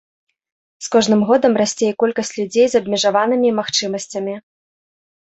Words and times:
З 0.85 0.87
кожным 0.93 1.19
годам 1.31 1.53
расце 1.61 1.85
і 1.93 1.97
колькасць 2.03 2.33
людзей 2.37 2.67
з 2.71 2.79
абмежаванымі 2.85 3.49
магчымасцямі. 3.59 4.33